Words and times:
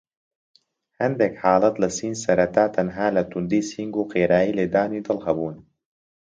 هەندێک 0.99 1.33
حاڵەت 1.43 1.75
لە 1.83 1.89
سین 1.97 2.13
سەرەتا 2.23 2.65
تەنها 2.75 3.07
لە 3.15 3.23
توندی 3.31 3.67
سینگ 3.71 3.93
و 3.97 4.07
خێرا 4.11 4.41
لێدانی 4.57 5.05
دڵ 5.07 5.17
هەبوون. 5.27 5.57